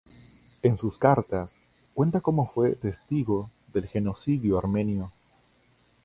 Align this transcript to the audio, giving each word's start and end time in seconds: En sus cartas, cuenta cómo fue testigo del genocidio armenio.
En 0.63 0.77
sus 0.79 0.97
cartas, 0.97 1.55
cuenta 1.93 2.21
cómo 2.21 2.47
fue 2.51 2.71
testigo 2.73 3.51
del 3.71 3.85
genocidio 3.87 4.57
armenio. 4.57 5.11